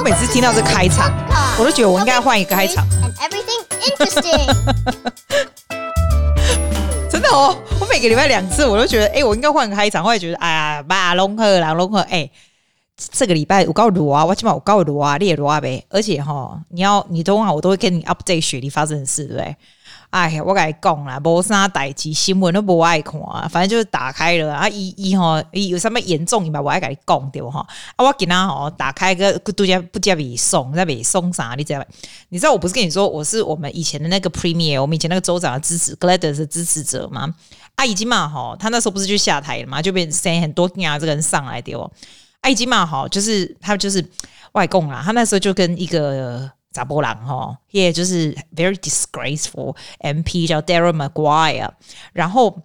[0.00, 1.12] 我每次听到这开场，
[1.58, 2.86] 我都觉得我应该换一个开场。
[7.10, 10.02] 真的哦，我每个礼拜两次，我都觉得，哎，我应该换个开场。
[10.02, 12.30] 我也觉得，哎呀，马龙赫，马龙赫，哎，
[12.96, 15.84] 这个礼拜我告罗啊，我起码我告罗啊，列罗啊呗。
[15.90, 19.54] 而且哈，你要你都啊，我都会跟你 update 雪梨发生的事，对不对？
[20.10, 27.64] 哎呀，我跟你讲啦，无啥代志，新闻都不爱看啊，反正就是打开了啊，伊伊吼，伊，有什么严重，嘛，我爱跟你讲对哈。
[27.94, 31.54] 啊，我给他吼打开个度假不加尾送，在尾送啥？
[31.56, 31.84] 你知道？
[32.30, 37.32] 你知道我不是跟你说我是我们以前的那个 Premier，我们以前那个州长的支持，Gladys 的支持者吗？
[37.76, 41.88] 啊，已经嘛吼，他那时候不是就下台了嘛，就变成很多啊这个人上来的哦。
[42.40, 44.04] 啊，已经嘛吼，就是他就是
[44.52, 46.50] 外公啦，他那时候就跟一个。
[46.70, 51.70] 砸波郎哈，也就是 very disgraceful MP 叫 Daryl McGuire，
[52.12, 52.62] 然后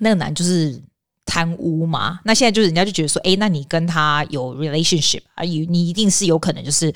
[0.00, 0.82] 那个男就是
[1.24, 6.94] 贪污嘛，那现在就是人家就觉得说，哎，那你跟他有 relationship 啊，你你一定是有可能就是。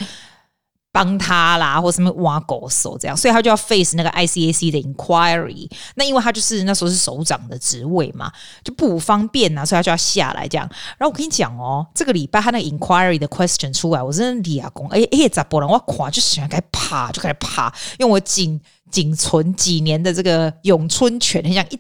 [0.94, 5.68] 帮他啦，或什么挖狗手这样，所以他就要 face 那个 ICAC 的 inquiry。
[5.96, 8.30] 那因为他就是那时候是首长的职位嘛，
[8.62, 10.64] 就不方便呐，所以他就要下来这样。
[10.96, 14.86] 然后我跟你讲哦，这个礼拜他那个 inquiry 的 question 出来，我真的立功。
[14.90, 15.68] 哎哎，咋不能？
[15.68, 18.60] 我垮就喜欢开始爬，就开始爬，用我仅
[18.92, 21.78] 仅存几年的这个咏春拳，很像一。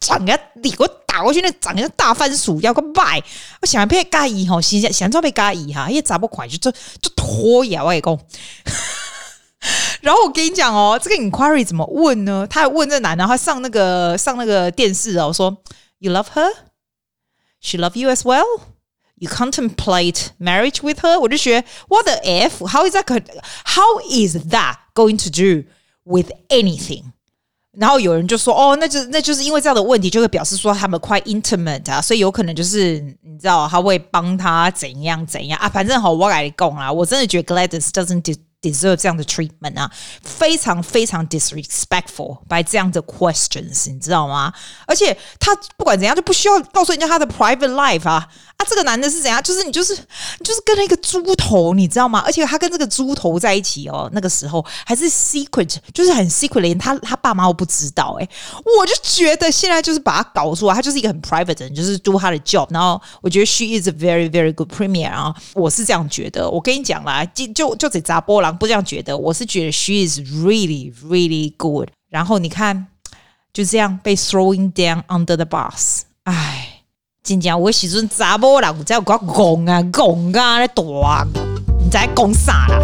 [0.00, 3.22] 长个你给我打过去，那长个大番薯要个卖，
[3.60, 6.70] 我想被介意吼，想想做被介意哈，因为砸不快就就
[7.00, 8.18] 就拖呀，我讲。
[10.00, 12.46] 然后我跟你讲哦，这个 inquiry 怎么问呢？
[12.48, 15.54] 他还问这男的，他上那个上那个电视哦，说
[15.98, 16.50] You love her,
[17.60, 18.46] she love you as well.
[19.16, 21.20] You contemplate marriage with her。
[21.20, 22.66] 我就学 What the f?
[22.66, 23.04] How is that?
[23.64, 25.64] How is that going to do
[26.04, 27.12] with anything?
[27.78, 39.90] 然后有人就说：“哦，那就那就是因为这样的问题，就会表示说他们快 intimate 啊，所以有可能就是你知道他会帮他怎样怎样啊，反正好，我跟你讲啊，我真的觉得 Gladys doesn't deserve 这样的 treatment 啊，
[40.22, 44.52] 非常非常 disrespectful by 这样的 questions，你知道吗？
[44.86, 48.28] 而且他不管怎样就不需要告诉人家他的 private life 啊。”
[48.60, 49.42] 啊，这个男的是怎样？
[49.42, 52.22] 就是你，就是你，就是跟那个猪头，你知道吗？
[52.26, 58.18] 而且他跟这个猪头在一起哦，那个时候还是 secret，就是很 secret，连他他爸妈都不知道。
[58.20, 58.28] 哎，
[58.78, 62.66] 我就觉得现在就是把他搞出来，他就是一个很 private 的人，就是 do 他的 job。
[62.68, 66.46] 然后我觉得 she is a very very good premier 啊，我是这样觉得。
[66.46, 71.88] 我跟你讲啦，就就就这砸波不这样觉得，我是觉得 she is really really good。
[72.08, 72.86] 然后你看，
[73.52, 76.66] 就这样被 throwing down under the bus，哎。
[77.22, 80.82] 真正我时阵查某人才有够讲啊讲啊咧大，
[81.78, 82.80] 你在讲啥啦？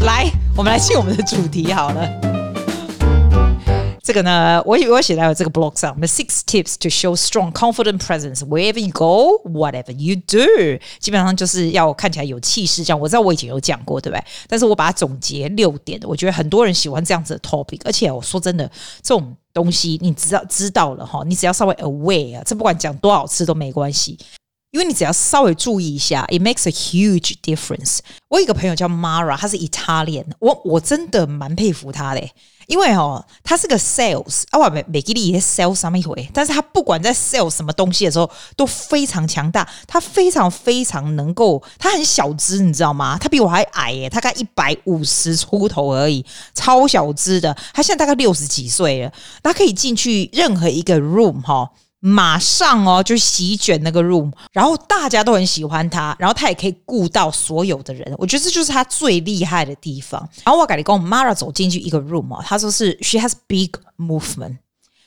[0.04, 2.35] 来，我们来进我们的主题好了。
[4.06, 10.80] 这个呢，我我写在这个 blog 上，The six tips to show strong, confident presence wherever you go, whatever you do。
[11.00, 13.00] 基本上就是要看起来有气势，这样。
[13.00, 14.24] 我知道我以前有讲过，对不对？
[14.46, 17.80] 但是我把它总结六点，我觉得很多人喜欢这样子的 topic。
[17.84, 18.64] 而且我说真的，
[19.02, 24.16] 这种东西你知道知道了哈，你只要稍微 aware，这不管讲多少次都没关系。
[24.70, 27.98] 因为你只要稍微注意一下，it makes a huge difference。
[28.28, 32.20] 我有一个朋友叫 Mara，他是 Italian，我我真的蛮佩服他的。
[32.66, 43.16] 因为哦，他是个 sales，啊，我每每给你也 sell 什么一回，但是他不管在 sell 什么东西的时候都非常强大，他非常非常能够，他很小只，你知道吗？
[43.20, 46.24] 他比我还矮耶，他大概一百五十出头而已，
[46.54, 47.56] 超小只的。
[47.72, 49.12] 他现在大概六十几岁了，
[49.42, 51.70] 他可以进去任何一个 room 哈。
[52.00, 60.20] 马上哦，就席卷那个 room，然后大家都很喜欢他，然后他也可以顾到所有的人，我觉得这就是他最厉害的地方。
[60.44, 64.58] 然后我跟你讲，Mara 走进去一个 room 哦，他说是 she has big movement。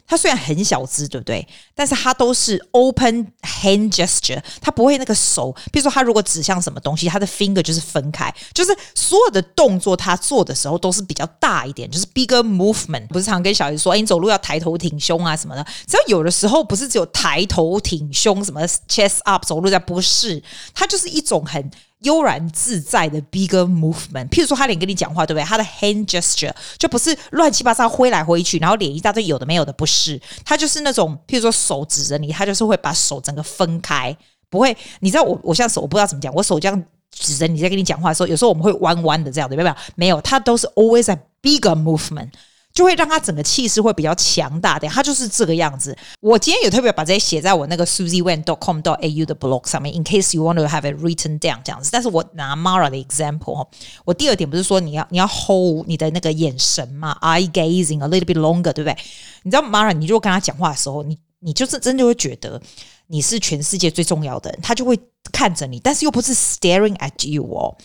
[0.10, 1.48] 他虽然很小只，对不对？
[1.76, 13.06] 但是他都是 open hand gesture，他不会那个手，比如说他如果指向什么东西，他的 finger 就是分开，就是所有的动作他做的时候都是比较大一点，就是 bigger movement。
[13.10, 15.64] 不是常跟小孩说，哎，你走路要抬头挺胸啊什么的。
[15.86, 20.42] 只要有的时候不是只有抬头挺胸，什么 chest up 走路在，不是，
[20.74, 21.70] 它就是一种很。
[22.00, 25.44] 悠然自在的 bigger movement，譬如说他脸跟你讲话，对不对？
[25.44, 34.16] 他的 hand gesture 就不是乱七八糟挥来挥去，然后脸一大堆有的没有的，不是，他就是那种譬如说手指着你，他就是会把手整个分开，
[34.50, 34.76] 不会。
[35.02, 39.74] 你知道我我现在手我不知道怎么讲，我手这样指着你在跟你讲话的时候，有时候我们会弯弯的这样，对不对？
[39.96, 42.30] 没有，他都是 always a bigger movement。
[42.74, 45.98] 就会让他整个气势会比较强大点，他就是这个样子。
[46.22, 51.90] 我今天有特别把这些写在我那个 susiewen.com.au 的 blog 上面，in case you want to have it written down 这样子。
[51.92, 53.68] 但是我拿 Mara 的 example，
[54.06, 58.96] 我第二点不是说你要你要 hold 你的那个眼神嘛，eye gazing a little bit longer，对不对？
[59.44, 62.62] 你知道 Mara，你如果跟他讲话的时候，你你就是真的会觉得
[63.08, 64.98] 你是全世界最重要的人，他就会
[65.34, 67.76] 看着你，但是又不是 staring at you 哦。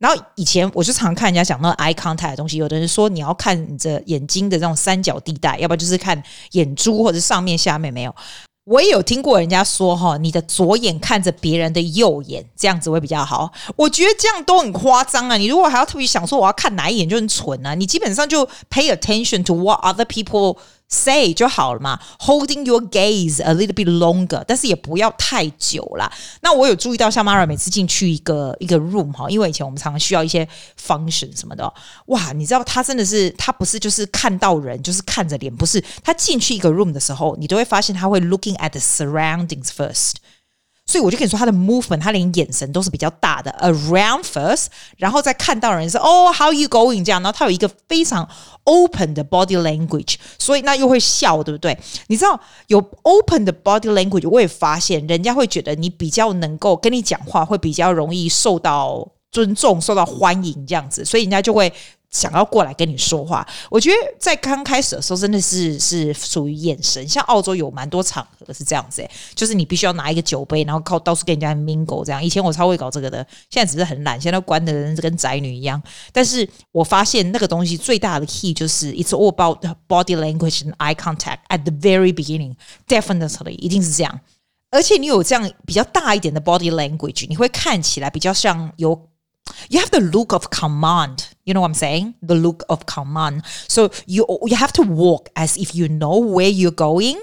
[0.00, 6.20] 然后以前我就常看人家讲那个 eye contact 的东西，有的人说你要看着眼睛的这种三角地带，要不然就是看
[6.52, 8.14] 眼珠或者上面下面没有。
[8.64, 13.52] 我也有听过人家说哈，你的左眼看着别人的右眼，这样子会比较好。
[13.76, 15.36] 我觉得这样都很夸张啊！
[15.36, 17.74] 你如果还要特别想说我要看哪一眼，就很蠢啊！
[17.74, 20.56] 你基本上就 pay attention to what other people。
[20.90, 26.12] Say 就好了嘛，holding your gaze a little bit longer，但是也不要太久啦。
[26.42, 30.46] 那我有注意到，像 Mara 每次进去一个一个 room 哈，因为以前我们常常需要一些
[30.78, 31.72] function 什么的，
[32.06, 40.14] 哇，你知道他真的是，他不是就是看到人就是看着脸，不是他进去一个 room 的时候，你都会发现他会 looking at the surroundings first。
[40.90, 44.66] 所以我就跟你说，他的 movement，他连眼神都是比较大的，around first，
[44.96, 48.28] 然后再看到人是哦，how you going 这样，然后他有一个非常
[48.64, 51.78] open 的 body language，所以那又会笑，对不对？
[52.08, 61.72] 你知道有 open 的 body language，我也发现人家会觉得你比较能够跟你讲话，会比较容易受到尊重、受到欢迎这样子，所以人家就会。
[62.10, 67.06] 想要过来跟你说话，我觉得在刚开始的时候真的是是属于眼神。
[67.08, 72.22] 像澳洲有蛮多场合是这样子，欸，就是你必须要拿一个酒杯，然后靠到处跟人家 mingle 这样。
[72.22, 75.80] 以前我超会搞这个的，现在只是很懒，现在关的人跟宅女一样。
[76.12, 84.20] 但是我发现那个东西最大的 key 就是 it's all about body language and eye contact at the very beginning，definitely 一定是这样。
[84.72, 89.06] 而且你有这样比较大一点的 body language，你会看起来比较像有。
[89.68, 91.18] You have the look of command.
[91.44, 92.14] You know what I'm saying?
[92.22, 93.42] The look of command.
[93.68, 97.16] So you you have to walk as if you know where you're going.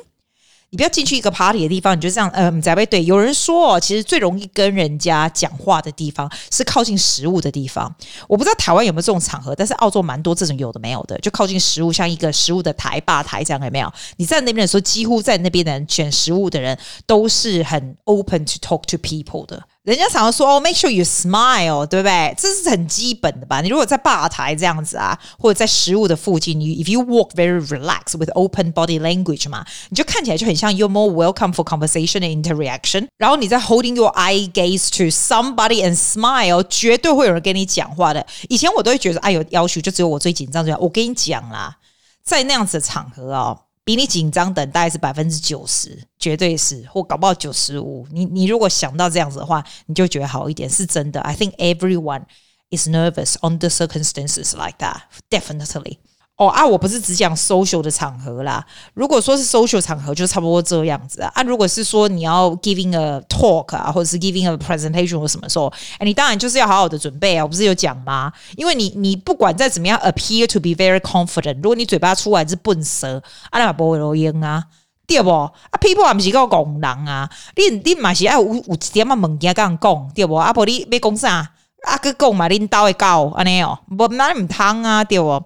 [0.69, 3.01] 你不要进去一个 party 的地方，你就这样，嗯，在背对。
[3.05, 7.95] 有人说，其实最容易跟人家讲话的地方是靠近食物的地方。
[8.27, 13.89] 我不知道台湾有没有这种场合，但是澳洲蛮多这种有的没有的，就靠近食物，像一个食物的台吧台这样，有没有？
[14.17, 19.63] 你在那边的时候，几乎在那边的人选食物的人都是很 open to talk to people 的。
[19.87, 22.35] 人家常常说哦，make sure you smile，对不对？
[22.37, 23.61] 这是很基本的吧？
[23.61, 32.19] 你如果在吧台这样子啊，或者在食物的附近，你 if you walk very relaxed with open body language 嘛，你就看起来就很像 you're more welcome for conversation
[32.19, 33.07] and interaction。
[33.15, 38.27] 然后你在 holding your eye gaze to somebody and smile，绝对会有人跟你讲话的。
[38.49, 40.77] 以前我都会觉得，哎呦，要求就只有我最紧张这样。
[40.81, 41.77] 我跟你讲啦，
[42.25, 43.57] 在那样子的场合哦。
[43.87, 48.05] 比你紧张等待是百分之九十，绝对是，或搞不好九十五。
[48.11, 51.21] 你你如果想到这样子的话，你就觉得好一点，是真的。
[51.21, 52.23] I think everyone
[52.69, 55.99] is nervous under circumstances like that, definitely.
[56.37, 58.63] 哦啊，我不是只讲 social 的场合啦。
[58.93, 61.31] 如果说是 social 场合，就差不多这样子啊。
[61.33, 65.65] 啊，如果是说你要 giving a talk 啊，或者是 giving a presentation 或什么时候，
[65.97, 67.43] 哎，你当然就是要好好的准备啊。
[67.43, 68.31] 我不是有讲吗？
[68.55, 74.63] 因为你你不管再怎么样 appear to be very confident，如果你嘴巴出来是笨舌，啊，那不会录音啊，
[75.07, 75.31] 对不？
[75.31, 75.51] 啊
[75.81, 80.35] ，people 还不是个讲人啊，你你嘛是爱有有一点啊物件跟人讲，对不？
[80.35, 81.49] 啊，不你要讲啥？
[81.83, 85.41] 啊，去讲嘛，领导会教安尼哦，不那唔通啊，对不？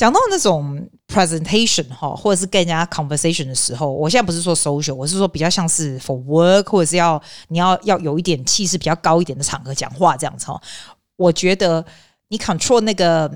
[0.00, 10.58] 讲到那种 presentation 哈，或者是跟人家 conversation 的时候，我现在不是说 social，我是说比较像是 for work，或者是要你要要有一点气势比较高一点的场合讲话这样子哈。
[11.16, 11.84] 我觉得
[12.28, 13.30] 你 control 那个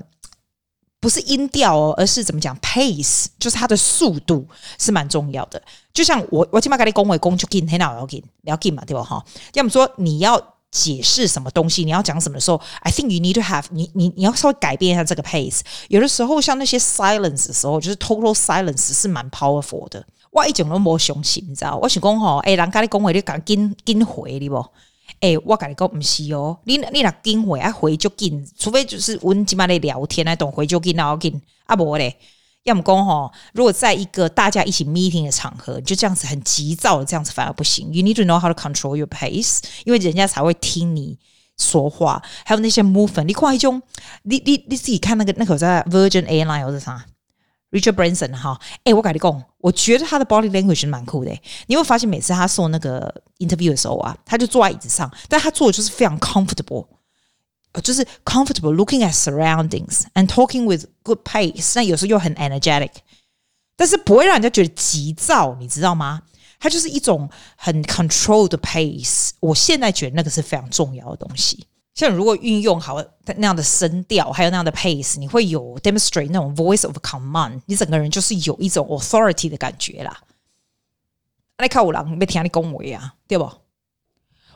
[0.99, 4.47] 不是音调哦，而是怎么讲 pace，就是它的速度
[4.79, 5.61] 是蛮重要的。
[5.93, 9.03] 就像我我起码跟你讲话讲就紧，很好要紧，要紧嘛，对吧？
[9.03, 10.54] 哈，要么说你要。
[10.71, 15.61] 解释什么东西，你要讲什么的时候，I think you need to have 你你你要稍微改变一下这个 pace。
[15.87, 20.05] 有的时候像那些 silence 的时候，就是 total silence 是蛮 powerful 的。
[20.31, 21.79] 我一讲都没雄心，你知道？
[21.81, 24.65] 我想讲吼，诶，人家你讲话你赶紧紧回你不？
[25.21, 32.17] 诶，我跟你讲不是哦，你你若紧回啊回就紧，除非就是我们起码在聊天来懂回就紧，然后紧啊不嘞。
[32.65, 37.93] 要么公哈，如果在一个大家一起 meeting 的场合，就这样子很急躁的这样子反而不行。
[37.93, 41.19] You need to know how to control your pace，因为人家才会听你
[41.57, 42.21] 说话。
[42.43, 43.79] 还有那些 movement，你看一种，
[44.23, 47.05] 你你你自己看那个那口在 Virgin Airline 或者啥
[47.69, 51.31] ，Richard Branson 哈，哎，我跟你讲，我觉得他的 body language 蛮酷的。
[51.67, 56.87] 你会发现每次他送那个 interview 的时候啊，他就坐在椅子上，但他坐的就是非常 comfortable。
[57.81, 62.91] 就是 comfortable looking at surroundings and talking with good pace，那有时候又很 energetic，
[63.75, 66.21] 但是不会让人家觉得急躁，你知道吗？
[66.59, 69.31] 它就是一种很 controlled pace。
[69.39, 71.67] 我现在觉得那个是非常重要的东西。
[71.93, 73.01] 像如果运用好
[73.37, 80.21] 那样的声调，还有那样的 pace，你会有 demonstrate 那种 voice of command，你整个人就是有一种 authority 的感觉啦。
[81.59, 83.49] 你看我啦，没听你恭维啊，对不？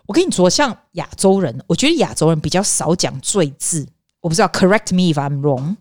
[0.10, 3.88] 我跟你说，像亚洲人，我觉得亚洲人比较少讲赘字。
[4.22, 5.76] 我不知道，correct me if I'm wrong。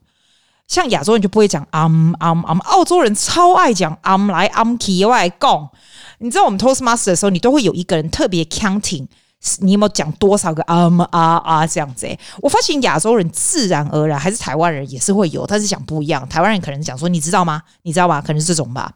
[0.66, 5.70] 像亚洲人就不会讲 um um um，澳洲人超爱讲 um 来 um 去，我来讲。
[6.18, 9.06] 你知道我们 Toastmaster 的时候，你都会有一个人特别 counting，
[9.60, 12.04] 你有没有讲多少个啊啊啊这样子？
[12.04, 16.28] 诶，我发现亚洲人自然而然，还是台湾人也是会有，但是讲不一样。
[16.28, 17.62] 台湾人可能讲说，你知道吗？
[17.80, 18.20] 你知道吗？
[18.20, 18.92] 可能是这种吧。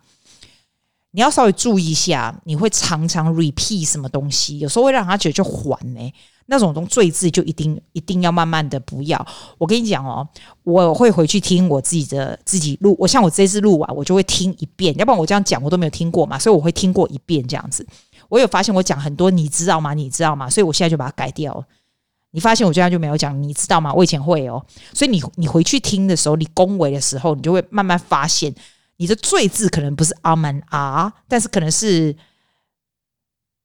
[1.12, 6.12] 你要稍微注意一下，你会常常 repeat 什么东西，有时候会让他觉得就缓呢。
[6.46, 9.26] 那种种赘字就一定一定要慢慢的不要。
[9.58, 10.26] 我跟你讲哦，
[10.64, 12.96] 我会回去听我自己的自己录。
[12.98, 17.86] 我像我这次录完，我就会听一遍，要不然我这样讲我都没有听过嘛，所以我会听过一遍这样子。
[18.28, 19.94] 我有发现我讲很多，你知道吗？
[19.94, 20.50] 你知道吗？
[20.50, 21.64] 所以我现在就把它改掉。
[22.32, 23.92] 你发现我这样就没有讲，你知道吗？
[23.94, 28.52] 我以前会哦，所以你你回去听的时候，你恭维的时候，你就会慢慢发现。
[29.02, 32.14] 你的罪字可能不是阿门啊，但是可能是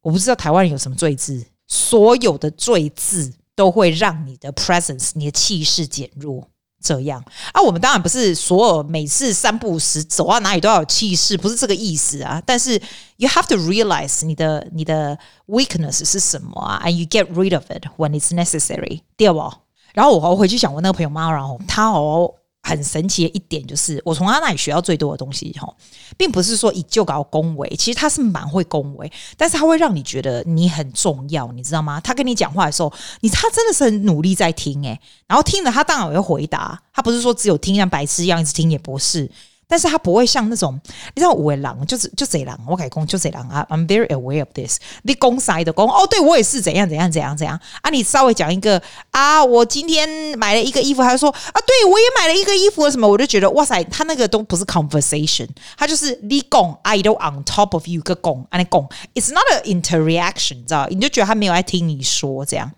[0.01, 1.45] 我不知道台湾人有什么罪字。
[1.67, 6.49] 所有的罪字都会让你的 presence、你的气势减弱。
[6.81, 12.41] 这样啊，我们当然不是所有每次三不五时走到哪里都要有气势，不是这个意思啊。
[12.43, 12.81] 但是
[13.17, 15.15] you have to realize 你的你的
[15.45, 19.53] weakness 是什么啊，and you get rid of it when it's necessary，对不？
[19.93, 22.33] 然后我回去想我那个朋友妈，然后他哦。
[22.67, 25.73] 很神奇的一点就是，我从他那里学到最多的东西吼，
[26.17, 32.01] 并不是说以就搞恭维，其实他是蛮会恭维，但是他会让你觉得你很重要，你知道吗？
[32.01, 39.31] 他跟你讲话的时候，你他真的是很努力在听诶，然后听了他当然也会回答，他不是说只有听像白痴一样一直听，也不是。
[39.67, 40.79] 但是他不会像那种，
[41.13, 43.65] 你知道，五位狼就是就贼狼，我改讲就贼狼啊。
[43.69, 44.79] I'm very aware of this。
[45.03, 47.89] 你公塞的公哦，对我也是怎样怎样怎样怎样啊。
[47.89, 48.81] 你稍微讲一个
[49.11, 50.07] 啊，我今天
[50.37, 55.47] 买了一个衣服，他就说啊，对我也买了一个衣服，什么我就觉得哇塞，他那个都不是 conversation，
[55.77, 60.87] 他就是你讲，I do on top of you 个讲，啊你讲，It's not an interaction，你知道？
[60.89, 62.71] 你就觉得他没有在听你说这样，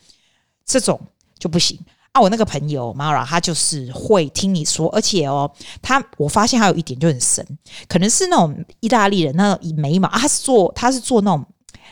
[0.65, 0.99] 这种
[1.37, 1.79] 就不行。
[2.11, 5.49] 啊，我那个朋友 Mara，他就是会听你说，而且哦，
[5.81, 7.45] 他我发现他有一点就很神，
[7.87, 11.45] 可能是那种意大利人，那种眉毛，啊、他是做他是做那种，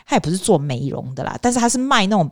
[0.04, 2.28] 他也不是做美容的啦，但是他是卖那种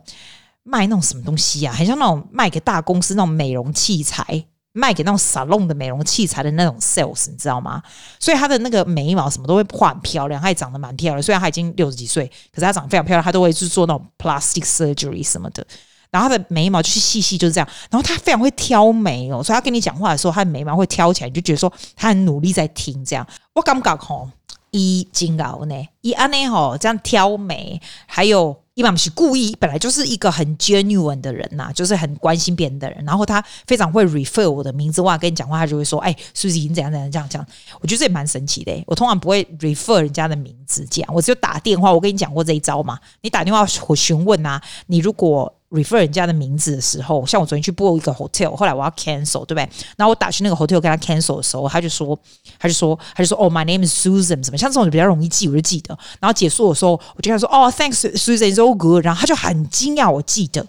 [0.63, 7.81] 卖那种什么东西啊，很像那种卖给大公司那种美容器材，卖给那种沙龙的美容器材的那种 sales，你知道吗？
[8.19, 15.65] 所以他的那个眉毛什么都会画很漂亮，他也长得蛮漂亮，虽然他已经六十几岁，可是他长得非常漂亮，他都会去做那种 plastic surgery 什么的。
[16.11, 17.67] 然后他的眉毛就是细细，就是这样。
[17.89, 23.03] 然后他非常会挑眉哦，所以他跟你讲话的时候，他的眉毛会挑起来，你就觉得说他很努力在听。
[23.05, 24.29] 这样，我感觉吼，
[24.71, 28.57] 伊真熬呢，伊安呢吼这样挑眉，还有。
[28.77, 33.03] 伊玛不是故意，本来就是一个很 genuine 的人呐、就是很关心别人的人。
[33.05, 37.47] 然后他非常会 refer 我的名字，哇，跟你讲话，他就会说：“哎、欸，是不是已经怎样怎样这样这样？”
[37.81, 41.91] 我觉得这也蛮神奇的、我通常不会 refer 人家的名字，这样我只有打电话。
[41.91, 42.99] 我跟你讲过这一招嘛？
[43.21, 45.51] 你打电话我询问啊，你如果。
[45.69, 49.69] Refer 人家的名字的时候，像我昨天去 book 一个 hotel，后来我要 cancel，对不对？
[49.97, 52.17] 然后我打去那个 hotel 跟他 cancel 的时候，他就说，
[52.57, 54.57] 他就说，他就说，哦，my name is Susan，什么？
[54.57, 55.97] 像这种就比较容易记，我就记得。
[56.19, 59.05] 然后结束的时候，我就跟他说，哦，thanks Susan，is all good。
[59.05, 60.65] 然后他就很惊讶，我记得。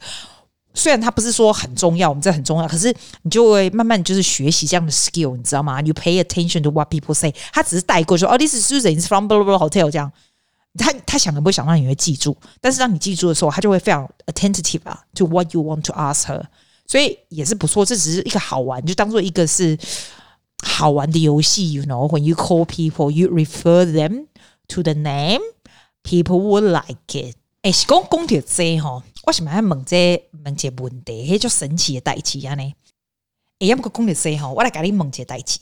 [0.75, 7.35] 虽然他不是说很重要，我们这很重要，可是你就会慢慢就是学习这样的 skill，你知道吗？You pay attention to what people say。
[7.53, 10.13] 他只是带过说，哦，this is Susan，is from blah blah blah hotel 这样。
[10.79, 16.43] 他他想都不会想到你会记住，但是当你记住的时候，他就会非常 attentive 啊，to what you want to ask her，
[16.87, 17.85] 所以也是不错。
[17.85, 19.77] 这只是一个好玩，就当做一个是
[20.63, 21.73] 好玩的游戏。
[21.73, 24.27] You know, when you call people, you refer them
[24.69, 25.41] to the name,
[26.03, 27.37] people would like it。
[27.63, 31.35] 哎，是讲讲到这哈，为什么要问这问这问题？
[31.35, 32.73] 迄种神奇的代志啊呢？
[33.59, 35.59] 哎，要不讲到这哈，我来给你问一个代志。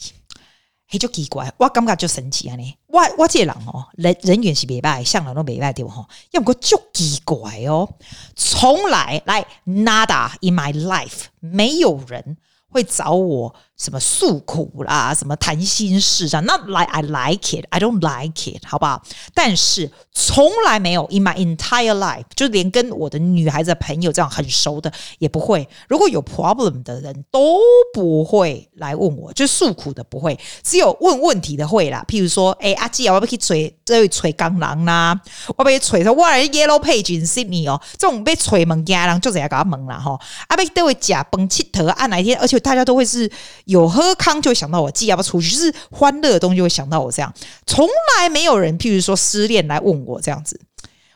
[0.88, 2.54] 嘿，就奇怪，我感觉就神奇啊！
[2.54, 6.06] 呢，我我这个人哦，人人缘是袂歹，向来都袂歹对不吼？
[6.30, 7.88] 要不过就奇怪哦，
[8.36, 12.36] 从来来 nada in my life，没有人
[12.68, 13.54] 会找我。
[13.76, 19.02] 什么诉苦啦，什么谈心事这样，Not like I like it, I don't like it，好不好？
[19.34, 25.68] 但是从来没有 in my entire life，就连跟我的女孩子的朋友这样很熟的也不会。
[25.88, 27.58] 如果有 problem 的人都
[27.92, 32.02] 不会来问我，就诉苦的不会，只有问问题的会啦。
[32.08, 35.20] 譬如说，哎、欸，阿基啊，我要去锤这位锤钢狼啦，
[35.54, 40.18] 我被锤说，哇，Yellow Page in Sydney 哦，这种被锤门家人就这样搞门了哈。
[40.48, 43.30] 阿被这位假崩气头啊，哪一天，而且大家都会是。
[43.66, 47.32] 有喝康就会想到我，寄要不要出去，就是欢乐的东西就会想到我这样。
[47.66, 50.60] 从来没有人，譬如说失恋来问我这样子。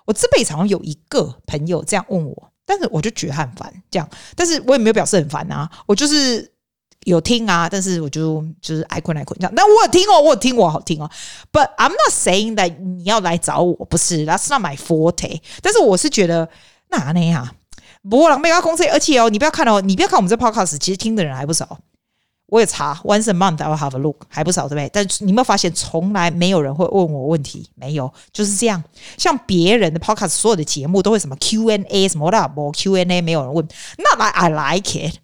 [0.04, 4.08] 我这辈子好像有一个朋友这样问我，但是我就觉得很烦这样。
[4.34, 6.50] 但是我也没有表示很烦啊，我就是
[7.04, 9.52] 有听啊，但是我就就是爱困爱困这样。
[9.54, 11.08] 但我有听哦，我有听，我好听哦。
[11.52, 15.40] But I'm not saying that 你要来找我，不是，That's not my forte。
[15.62, 16.48] 但是我是觉得
[16.88, 17.54] 哪呢呀？
[18.10, 21.78] 不过没有公司，而且哦，你不要看哦，你不要看我们这 podcast，其实听的人还不少。
[22.50, 24.90] 我也查，once a month I will have a look，还不少，对不对？
[24.92, 27.68] 但你有没有发现，从来没有人会问我问题？
[27.76, 28.82] 没有，就是这样。
[29.16, 33.66] 像别人的 podcast，所有的节目都会什么 Q&A 什么的，我 Q&A 没有人问。
[33.98, 35.14] 那 I I like it。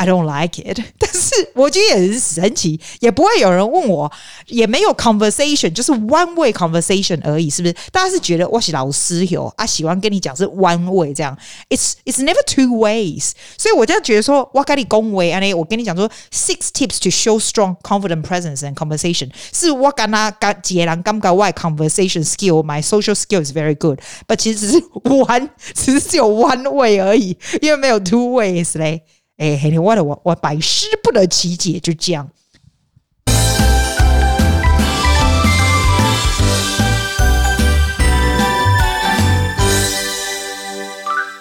[0.00, 4.12] I don't like it，但是我觉得也很神奇，也不会有人问我，
[4.46, 7.74] 也没有 conversation，就是 one way conversation 而已，是不是？
[7.90, 11.36] 大家是觉得我是老师哟啊，喜欢跟你讲是 one way 这样，
[11.68, 23.16] it's it's never two ways，所以我就觉得说，我跟你恭维啊，我跟你讲说，six tips to show strong confident presence and conversation，是我跟他跟杰兰刚刚外 conversation skill，my social
[23.16, 29.02] skill is very good，but 其实只是 one， 只是只有 one way 而已，因为没有 two ways 嘞。
[29.37, 32.29] 哎，嘿，我的我我百思不得其解，就这样。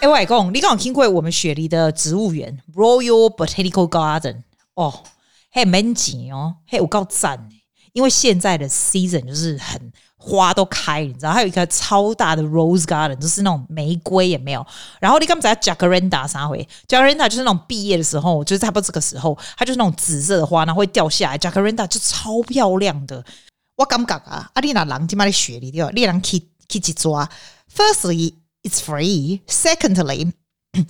[0.00, 4.42] 哎，外公，你刚刚听过我们雪梨的植物园 Royal Botanical Garden
[4.74, 5.04] 哦，
[5.50, 7.50] 还蛮紧哦，还有够赞，
[7.92, 9.92] 因为现在的 season 就是很。
[10.24, 14.64] 花都开，你知道，还有一个超大的 rose garden，就是那种玫瑰也没有。
[15.00, 21.38] 然后你刚才 jacaranda 啥回？jacaranda 就是那种毕业的时候，就是差不多这个时候，它就是那种紫色的花，然后会掉下来。
[21.38, 23.24] jacaranda 就超漂亮的。
[23.76, 25.90] 我感觉啊，阿丽娜狼今嘛的雪里对吧？
[25.90, 26.38] 丽郎去
[26.68, 27.28] 去去抓。
[27.74, 29.40] Firstly, it's free.
[29.48, 30.30] Secondly,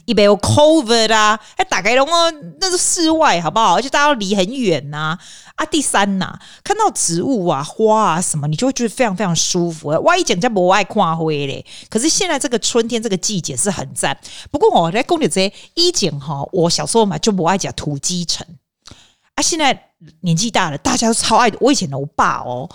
[0.05, 3.75] 一杯有 COVID 啊，还打开龙哦，那是室外好不好？
[3.75, 5.19] 而且大家都离很远呐啊，
[5.57, 5.67] 啊。
[5.67, 9.89] 第三呐、啊，看到植物啊、花啊什么，你就会觉得非常非常舒服。
[9.89, 14.17] 我以前在国外看花嘞，可是现在这个春天这个季节是很赞。
[14.53, 18.47] 不过我在公里这些以前哈，我小时候嘛就不爱讲土鸡城
[19.35, 19.43] 啊。
[19.43, 19.89] 现在
[20.21, 21.51] 年纪大了，大家都超爱。
[21.59, 22.71] 我以前的我爸哦。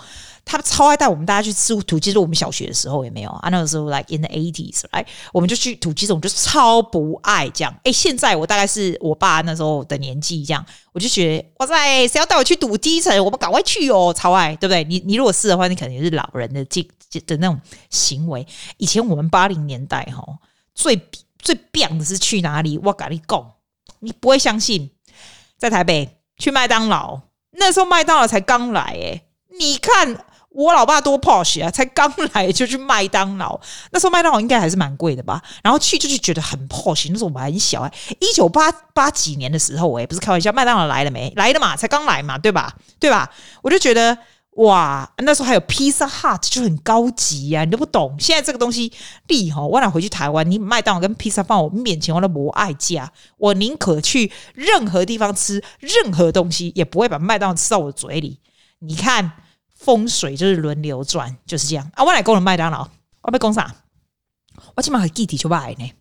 [0.50, 7.74] 他超爱带我们大家去吃土鸡，就我们小学的时候也没有啊，那个时候 like in the eighties，来我们就去土鸡，这种就超不爱这样。
[7.84, 13.22] 哎，现在我大概是我爸那时候的年纪这样，我就觉得哇塞，谁要带我去土鸡城？
[13.22, 14.82] 我们赶快去哦，超爱，对不对？
[14.84, 16.82] 你你如果是的话，你可能也是老人的这
[17.26, 18.46] 的那种行为。
[18.78, 20.24] 以前我们八零年代哈，
[20.74, 20.98] 最
[21.38, 22.78] 最棒的是去哪里？
[22.78, 23.52] 我跟你讲，
[24.00, 24.90] 你不会相信，
[25.58, 27.20] 在台北去麦当劳，
[27.50, 29.22] 那时候麦当劳才刚来诶，
[29.58, 30.24] 你看。
[30.58, 31.70] 我老爸多 posh 啊！
[31.70, 33.60] 才刚来就去麦当劳，
[33.92, 35.40] 那时候麦当劳应该还是蛮贵的吧？
[35.62, 37.08] 然后去就是觉得很 posh。
[37.12, 41.32] 那时候我们很小哎，一九八八几年的时候，哎，不是开玩笑，麦当劳来了没？
[41.36, 42.74] 来了嘛，才刚来嘛，对吧？
[42.98, 43.30] 对吧？
[43.62, 44.18] 我就觉得
[44.56, 48.16] 哇，那时候还有 Pizza Hut 就很高级啊，你都不懂。
[48.18, 48.92] 现在这个东西
[49.28, 53.08] 厉害，我俩回去台湾，你麦当劳跟披萨放我面前，我都不爱加。
[53.36, 58.40] 我宁可去任何地方吃任何东西，也不会把麦当劳吃到我嘴里。
[58.80, 59.30] 你看。
[59.78, 62.04] 风水就是轮流转，就是这样啊！
[62.04, 62.86] 我来讲了麦当劳，
[63.22, 63.74] 我要讲啥？
[64.74, 65.92] 我起码还记得就买呢。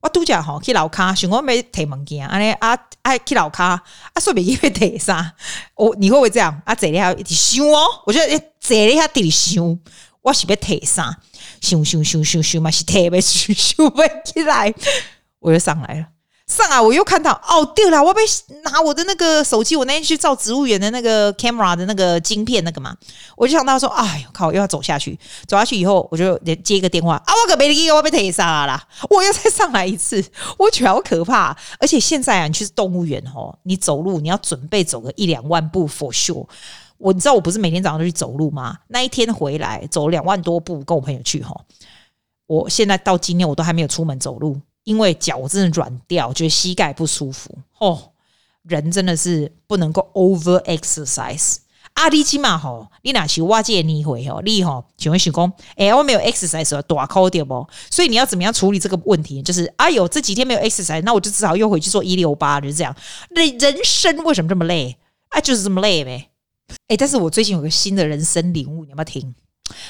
[0.00, 3.64] 我度假吼去楼卡，想讲要提物件，安尼啊啊去楼卡
[4.12, 5.34] 啊，说不定要提啥？
[5.74, 6.74] 我你会不会这样啊？
[6.74, 9.78] 这里还有一直想哦，我觉得这里还得想，
[10.22, 11.18] 我是要提啥？
[11.60, 14.72] 想想想想想嘛，是提不起，想不起来，
[15.40, 16.06] 我就上来了。
[16.46, 16.80] 上啊！
[16.80, 18.22] 我又看到哦，对了，我被
[18.62, 22.96] 拿我的那个手机，我那天去照植物园的那个 camera 的那个晶片那个嘛，
[23.36, 28.80] 我就想到说，哎呦靠，又要走下去，走下去以后，我就连接一个电话啊，我可没给我被推杀了，
[29.10, 30.24] 我又再上来一次，
[30.56, 31.56] 我觉得好可怕。
[31.80, 36.46] 而且现在啊，你去动物园哦，你走路你要准备走个一两万步 for sure。
[36.98, 38.78] 我你知道我不是每天早上都去走路吗？
[38.88, 41.60] 那一天回来走两万多步，跟我朋友去哈。
[42.46, 44.60] 我现在到今天我都还没有出门走路。
[44.86, 48.12] 因为脚真的软掉，觉得膝盖不舒服哦。
[48.62, 51.56] 人真的是不能够 over exercise。
[51.94, 57.66] 阿弟起码吼，你哪去挖界你会吼，你吼请问许工，哎，我没有 exercise，大扣掉不？
[57.90, 59.42] 所以你要怎么样处理这个问题？
[59.42, 62.94] 就是哎呦，这几天没有 exercise，那我就只好又回去做一六八，就是这样。
[63.30, 64.96] 那人生为什么这么累？
[65.30, 66.28] 啊，就是这么累呗。
[66.88, 69.34] 哎，但是我最近有个新的人生领悟，你要不要听？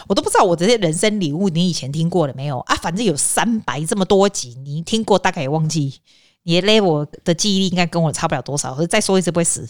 [0.06, 2.74] 我都不知道我这些人生礼物，你以前听过了没有啊？
[2.76, 6.00] 反正有三百这么多集，你听过大概也忘记。
[6.44, 8.74] 你的 level 的记忆力应该跟我差不了多少。
[8.78, 9.68] 我再说一次不会死。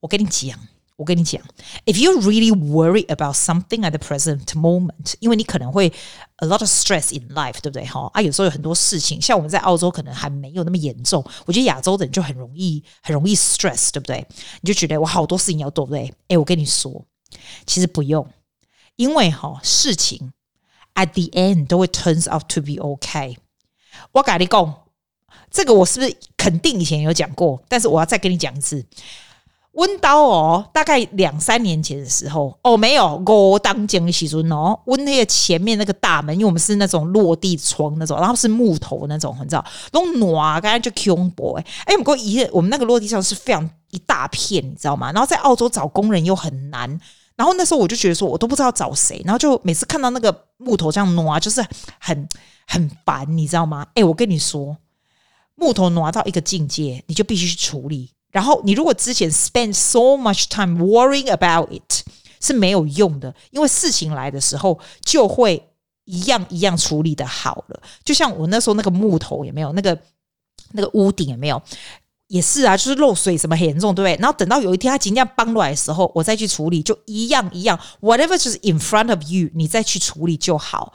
[0.00, 0.58] 我跟你讲，
[0.96, 1.40] 我跟你讲
[1.86, 5.90] ，if you really worry about something at the present moment，因为你可能会
[6.36, 7.86] a lot of stress in life，对不对？
[7.86, 11.24] 哈啊，有时候有很多事情，像我们在澳洲可能还没有那么严重。
[11.46, 14.26] 我觉得亚洲的人就很容易很容易 stress，对不对？
[14.60, 16.14] 你就觉得我好多事情要做，对不对？
[16.28, 17.04] 诶，我跟你说，
[17.64, 18.26] 其实不用。
[18.98, 20.32] 因为哈事情
[20.94, 23.36] at the end 都会 turns out to be okay。
[24.10, 24.74] 我跟你讲，
[25.50, 27.62] 这个我是不是肯定以前有讲过？
[27.68, 28.84] 但是我要再跟你讲一次。
[29.72, 45.12] 温刀哦，大概两三年前的时候哦，没有我当间的时阵哦，温那个前面那个大门，因为我们是那种落地窗那种，然后是木头那种，你知道，那种暖，刚才就恐怖哎，哎，我们一我们那个落地窗是非常一大片，你知道吗？
[45.12, 46.98] 然后在澳洲找工人又很难，
[47.38, 51.64] 然后那时候我就觉得说，我都不知道找谁，然后就每次看到那个木头这样挪，就是
[52.00, 52.28] 很
[52.66, 53.86] 很烦，你知道吗？
[53.94, 54.76] 哎，我跟你说，
[55.54, 58.10] 木头挪到一个境界，你就必须去处理。
[58.32, 62.04] 然后你如果之前 spend so much time worrying about it
[62.40, 65.70] 是没有用的，因为事情来的时候就会
[66.06, 67.80] 一样一样处理的好了。
[68.04, 69.96] 就像我那时候那个木头也没有，那个
[70.72, 71.62] 那个屋顶也没有，
[72.28, 74.20] 也是啊，就是漏水什么很严重，对不对？
[74.20, 80.92] 然后等到有一天它尽量帮来的时候，我再去处理，就一样一样，whatever 就是 in front of you，你再去处理就好。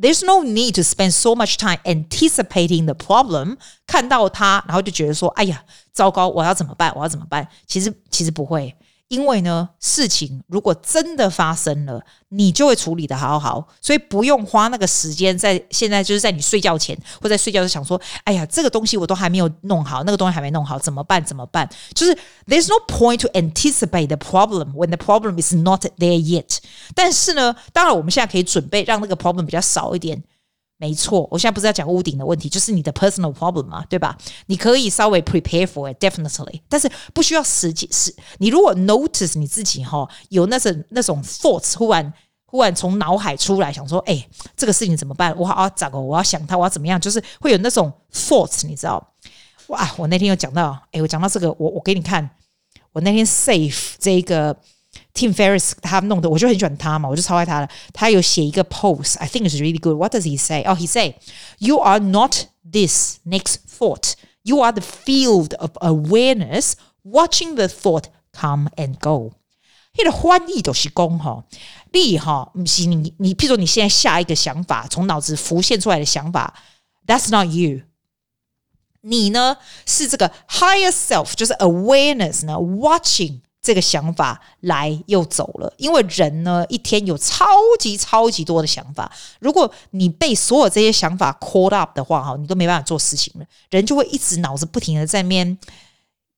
[0.00, 3.56] There's no need to spend so much time anticipating the problem。
[3.84, 6.92] 看到它，然后就觉得说：“哎呀，糟糕，我要怎么办？
[6.94, 8.72] 我要怎么办？”其实，其实不会。
[9.08, 21.24] 因为呢，事情如果真的发生了，你就会处理得好好，所以不用花那个时间在现在，就是在你睡觉前或在睡觉就想说，哎呀，这个东西我都还没有弄好，那个东西还没弄好，怎么办？
[21.24, 21.68] 怎么办？
[21.94, 22.14] 就是
[22.46, 26.58] there's no point to anticipate the problem when the problem is not there yet。
[26.94, 30.22] 但是呢，当然我们现在可以准备让那个 problem 比较少一点。
[30.80, 34.16] 没错，我现在不是在讲屋顶的问题，就是你的 personal problem 嘛，对吧？
[34.46, 38.14] 你可以稍微 prepare for it，definitely，但是不需要实际是。
[38.38, 42.12] 你如果 notice 你自己哈，有那种那种 thoughts 忽然
[42.46, 45.36] 忽然从脑海出来，想说，哎，这个事情怎么办？
[45.36, 47.00] 我好要找个，我要想他，我要怎么样？
[47.00, 49.14] 就是会有那种 thoughts，你知道？
[49.66, 52.30] 哇，我那天有讲到，哎，我讲到这个，我我给你看，
[52.92, 54.56] 我那天 save 这个。
[55.17, 57.69] Tim Ferriss 他弄的，我就很喜欢他嘛，我就超爱他的。
[57.93, 59.95] 他有写一个 post，I think it's really good.
[59.95, 60.63] What does he say?
[60.63, 61.15] Oh, he say,
[61.59, 64.13] "You are not this next thought.
[64.41, 66.73] You are the field of awareness,
[67.03, 69.33] watching the thought come and go."
[69.95, 71.43] 他的翻译都是讲哈，
[71.91, 76.55] 你哈不是你，你譬如说你现在下一个想法从脑子浮现出来的想法，
[77.05, 77.81] That's not you。
[79.01, 83.41] 你呢是这个 higher self，就是 awareness 呢，watching。
[83.60, 87.44] 这个想法来又走了，因为人呢一天有超
[87.78, 95.58] 级超级多的想法，如果你被所有这些想法 caught up 的话，哈，你都没办法做事情了，人就会一直脑子不停的在面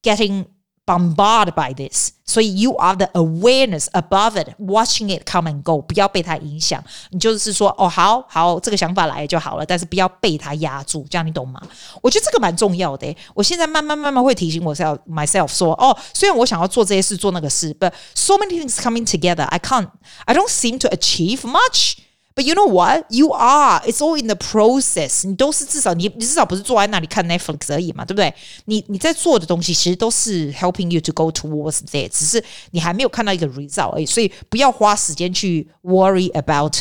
[0.03, 0.47] getting。
[0.88, 6.84] Bombarded by this，所以 you are the awareness above it, watching it come and go，不要被它影响。
[7.10, 11.60] 你就是说，哦，好好，这个想法来就好了，但是不要被它压住，这样你懂吗？
[12.04, 13.18] 我觉得这个蛮重要的。
[13.34, 19.90] 我现在慢慢慢慢会提醒我 self myself 说，哦，虽然我想要做这些事，做那个事，but so many things coming together, I can't,
[20.26, 21.96] I don't seem to achieve much.
[22.40, 23.06] But you know what?
[23.10, 23.82] You are.
[23.86, 25.26] It's all in the process.
[25.26, 28.34] 你都是至少你你至少不是坐在那里看 Netflix 而已嘛，对不对？
[28.66, 34.06] 你你在做的东西其实都是 helping you to go towards there，只是你还没有看到一个 result 而已。
[34.06, 36.76] 所以不要花时间去 worry about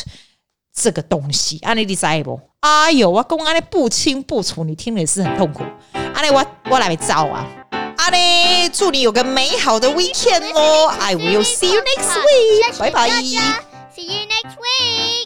[0.73, 1.57] 这个东西。
[1.59, 2.37] 安利你知不？
[2.59, 5.63] 哎呦，我讲安利不清不楚，你听了也是很痛苦。
[5.93, 7.47] 安利我我来找啊。
[7.95, 10.87] 安利祝你有个美好的 weekend 哦。
[10.99, 12.77] I will see you next week。
[12.77, 13.09] 拜拜。
[13.95, 15.18] See you next week。